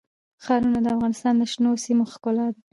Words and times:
ښارونه 0.43 0.79
د 0.81 0.87
افغانستان 0.95 1.33
د 1.37 1.43
شنو 1.51 1.71
سیمو 1.85 2.03
ښکلا 2.13 2.47
ده. 2.53 2.59